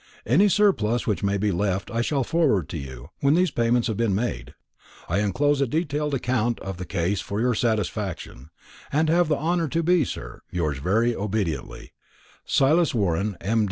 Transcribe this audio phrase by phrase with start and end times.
[0.25, 3.97] Any surplus which may be left I shall forward to you, when these payments have
[3.97, 4.55] been made.
[5.07, 8.49] I enclose a detailed account of the case for your satisfaction,
[8.91, 11.93] and have the honour to be, sir, "Yours very obediently,
[12.47, 13.59] "SILAS WARREN, M.